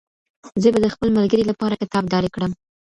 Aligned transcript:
زه 0.61 0.67
به 0.73 0.79
د 0.81 0.87
خپل 0.93 1.09
ملګري 1.17 1.43
لپاره 1.51 1.79
کتاب 1.81 2.03
ډالۍ 2.11 2.29
کړم. 2.35 2.51